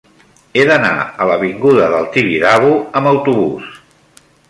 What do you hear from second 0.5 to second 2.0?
He d'anar a l'avinguda